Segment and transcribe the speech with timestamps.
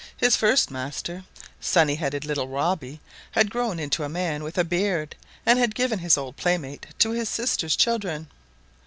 [0.17, 1.25] His first master,
[1.59, 2.99] sunny headed little Robbie,
[3.33, 7.11] had grown into a man with a beard, and had given his old playmate to
[7.11, 8.27] his sister's children.